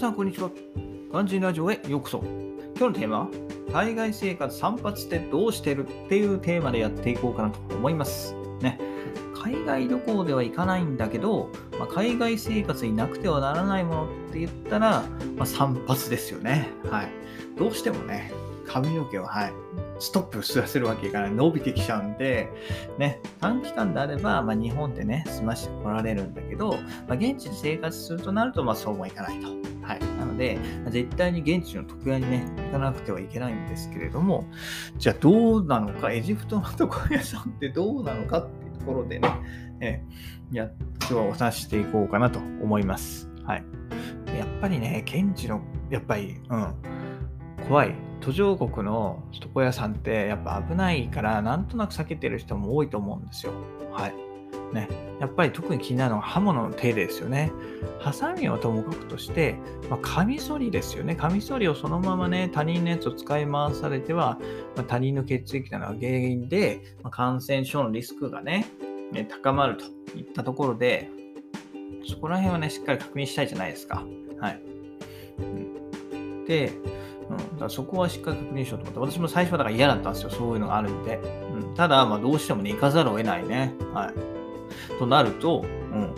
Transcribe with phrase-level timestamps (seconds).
[0.00, 0.50] さん、こんにちは。
[1.10, 2.24] 肝心ラジオへようこそ。
[2.74, 3.28] 今日のテーマは、
[3.70, 8.34] 海外生活散髪ってどうしてるっていうテーマでやっていこうかなと思います。
[8.62, 8.80] ね。
[9.34, 15.02] 海外旅行では行かないんだけど、まあ、海外生活になくてはならないものって言ったら、
[15.36, 16.70] まあ、散髪ですよね。
[16.90, 17.10] はい。
[17.58, 18.32] どうしてもね、
[18.66, 19.52] 髪の毛を、はい、
[20.00, 21.30] ストップさせるわけいかない。
[21.30, 22.48] 伸びてきちゃうんで、
[22.98, 26.72] ね、短期間であれば、まあ、日本でね、済まして来られるんだけど、
[27.06, 29.48] まあ、現地で生活するとなると、まあ、そうもいかないと。
[29.86, 30.00] はい。
[30.18, 30.58] なので、
[30.88, 34.46] 絶対に現地の床屋にね、行かなくてはいけないんですけれども、
[34.96, 39.28] じゃあどうなのか、エジプトの床屋さんってどうなのかっていうところでね、
[39.80, 43.28] えー、や今日はお話していこうかなと思います。
[43.44, 43.64] はい。
[44.38, 45.60] やっぱりね、現地の、
[45.90, 46.74] やっぱり、うん、
[47.68, 48.09] 怖い。
[48.20, 53.52] 途上国の床屋さんってやっぱ危ないからなんとなく避けてる人も多いと思うんですよ。
[53.92, 54.14] はい。
[54.72, 54.88] ね、
[55.20, 57.50] やっぱり特に気になるのは刃物の手ですよね。
[57.98, 59.56] ハサミはともかくとして、
[59.88, 61.16] まあ、カミソリですよね。
[61.16, 64.38] カミソリをそのままね、他人のやつを使い回されては、
[64.76, 68.66] まあ、他人の血液なのが原因で、まあ、感染症のリスクがね、
[69.12, 69.84] ね高まると
[70.16, 71.10] いったところで、
[72.08, 74.04] そこら辺はね、しっかり確認したいじゃないですか。
[74.40, 74.62] はい。
[76.46, 76.72] で、
[77.30, 81.20] うん、だからそこはしっかり確認しようと思って、私も最初はだから嫌だったんですよ、そういうのがあるんで。
[81.54, 83.74] うん、ただ、まあ、どうしてもね、行かざるを得ないね。
[83.94, 84.98] はい。
[84.98, 86.14] となると、うん、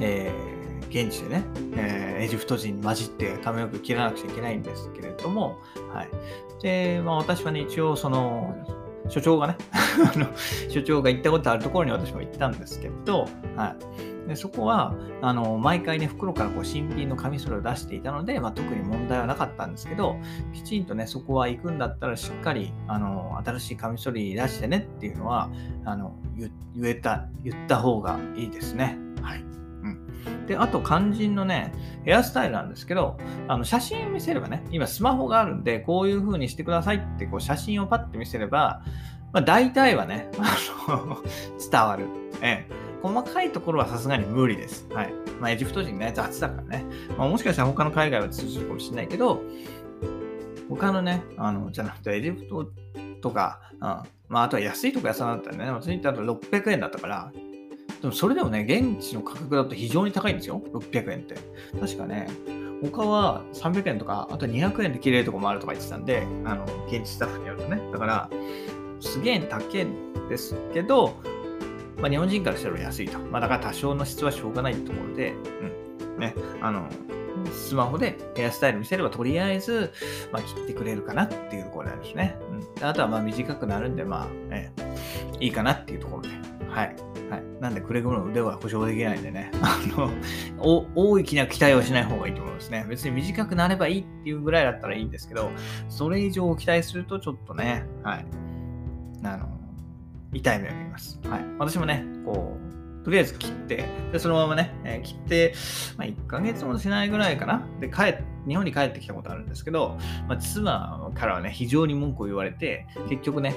[0.00, 1.44] えー、現地でね、
[1.76, 5.60] えー、エジプト人に混じって髪の毛切らなくちゃいけないんですけれども、
[5.92, 6.10] はい。
[6.62, 8.56] で、まあ、私はね、一応、その、
[9.08, 9.56] 所長がね
[10.68, 14.08] 所長が行ったことあるところに私も行ったんですけど、はい。
[14.28, 20.16] でそこはあの毎回ね袋からこう新品のカミソリを出していたので、まあ、特に問題はなかったんですけど
[20.52, 25.50] きちんとねそこは行くんだったらしっかりあの新しいカミソリ出してねっていうのは
[25.86, 26.50] あの言
[26.84, 28.98] えた言った方がいいですね。
[29.22, 29.44] はい
[30.46, 31.72] で、あと肝心のね、
[32.04, 38.82] ヘアスタイルなんですけど、あの写真を見せればね、今スマホがあるんで、こういう風にしてくださいってこう写真をパッて見せれば、
[39.32, 40.56] まあ、大体はね、あ
[40.88, 41.22] の
[41.70, 42.06] 伝わる。
[42.42, 44.86] ええ細かいところはさすがに無理です。
[44.92, 45.12] はい。
[45.40, 46.84] まあ、エジプト人ね、雑だからね。
[47.16, 49.42] まあ、もしかしたら他の海外は通じるかもしれないけど、
[50.68, 52.70] 他のね、あの、じゃなくて、エジプト
[53.20, 53.78] とか、うん、
[54.28, 57.32] まあ、あとは安いとこ屋さんだったらね、私に言ったら600円だったから、
[58.00, 60.62] でもそれでもね、現地の価格だと非常に高いんですよ。
[60.72, 61.34] 600円って。
[61.80, 62.28] 確かね、
[62.82, 67.80] 他は300円とか、あと200円で切れるとこもあるとか言ってたんで、あの、現地スタッフによるとね。
[67.92, 68.30] だから、
[69.00, 71.16] すげえ高いんですけど、
[72.00, 73.18] まあ、日本人からしたら安いと。
[73.18, 75.34] まあ、だから多少の質はしょうがないところで、
[76.06, 76.18] うん。
[76.20, 76.88] ね、あの、
[77.52, 79.92] スマホでヘアスタイル見せればとりあえず、
[80.32, 82.36] まあ、切ってくれるかなっていうところなんですね。
[82.78, 84.70] うん、あとはまあ短くなるんで、まあ、え
[85.40, 86.28] いいかなっていうところで。
[86.70, 86.96] はい。
[87.58, 87.62] はい。
[87.62, 89.50] なんで、くれぐれも腕は保証できないんでね。
[89.62, 90.10] あの、
[90.94, 92.86] 大きな期待はしない方がいいと思いますね。
[92.88, 95.50] 別に短くなればいいっていうぐらいだったらいいんですけど、
[95.88, 98.26] それ以上期待するとちょっとね、はい。
[99.24, 99.48] あの、
[100.32, 101.20] 痛い目を見ます。
[101.24, 101.44] はい。
[101.58, 105.54] 私もね、こう、とりあえず切って、で、そのままね、えー、切って、
[105.96, 107.66] まあ、1ヶ月もしないぐらいかな。
[107.80, 109.96] で、帰日本に帰ってきたことあるんですけど、
[110.28, 113.54] まあ、妻からはね、非常に文句を言われて、結局ね、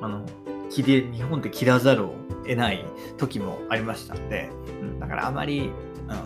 [0.00, 0.24] あの、
[0.70, 2.14] 切り、日本で切らざるを
[2.44, 2.84] 得ない
[3.18, 4.48] 時もありましたんで、
[4.80, 5.70] うん、だからあまり、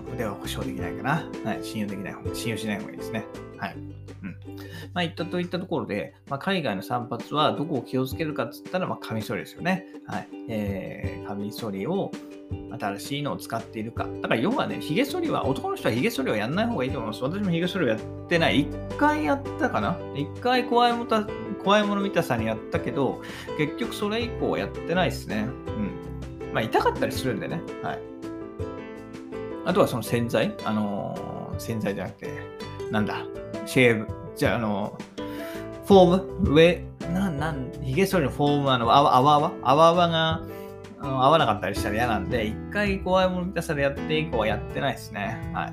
[0.06, 1.28] うん、腕は保証できないかな。
[1.44, 3.26] はい、信用できない方、信用しない方がいいですね。
[3.58, 3.76] はい。
[3.76, 4.36] うん。
[4.92, 9.86] まあ、いったといったところで、まあ、海外の散髪はどこを気をつけるかっつったら、まあ、カミソリですよね。
[10.06, 10.28] はい。
[10.48, 12.10] えー、カミソリを
[12.78, 14.06] 新しいのを使っているか。
[14.22, 17.22] だから要はね、髭剃りは、男の人は髭剃りはやんない方がいいと思います。
[17.22, 18.60] 私も髭剃りをやってない。
[18.60, 21.26] 一回やったかな一回怖いもた、
[21.64, 23.22] 怖いもの見たさにやったけど、
[23.58, 25.48] 結局それ以降はやってないですね。
[25.66, 26.52] うん。
[26.52, 27.60] まあ、痛かったりするんでね。
[27.82, 27.98] はい。
[29.64, 30.54] あとはその洗剤？
[30.64, 32.30] あのー、洗剤じゃなくて、
[32.90, 33.24] なんだ、
[33.64, 34.98] シェーブ、じゃあ、あの、
[35.86, 40.42] フォーム、上、なん、なん、髭剃りのフォーム、あの、あわ、あわあわ、あわが、
[41.00, 45.50] 合わなかったりしたら嫌なんで、一回怖いもの見たさでやって以降はやってないですね。
[45.54, 45.72] はい。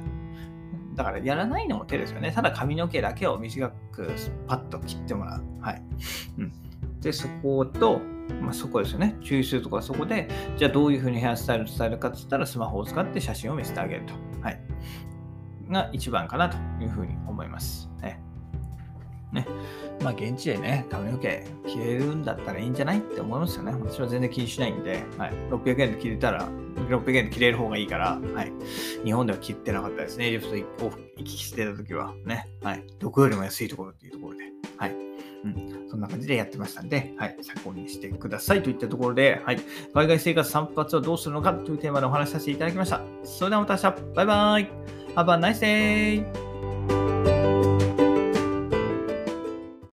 [1.01, 2.31] だからやらないのも手ですよね。
[2.31, 4.11] ただ髪の毛だけを短く
[4.47, 5.43] パッと切ってもらう。
[5.59, 5.81] はい。
[6.37, 6.53] うん、
[7.01, 7.99] で、そこと、
[8.39, 9.17] まあ、そこですよね。
[9.21, 14.13] 注意するところはそこで、じゃあどういうふうにヘアスタイルを伝えるかって言ったら、スマホを使って写真を見せてあげると。
[14.41, 14.61] はい。
[15.69, 17.89] が一番かなというふうに思います。
[18.01, 18.21] ね。
[19.33, 19.47] ね。
[20.01, 23.73] まあ、現地でね、髪の毛切れるんだったらいいんじゃないって思いますよね。
[23.73, 26.49] 私は全然気にしないんで、はい、600円で切れたら、
[26.89, 28.51] 600円で切れる方がいいから、はい、
[29.03, 30.27] 日本では切ってなかったですね。
[30.27, 30.65] エジプト行
[31.17, 34.43] き来してた時は、ね、はい、どこよりも安いところっていうところで、
[34.77, 34.95] はい、
[35.43, 39.59] うん、そんな感じでやってましたんで、はい、参考にしてくださいといったところで、はい、
[39.93, 43.01] 海外生活散髪はどうするのかというテーマでお話しさせていただきました。
[43.23, 44.71] それではまた明日、バイバイ
[45.15, 46.40] Have a nice day!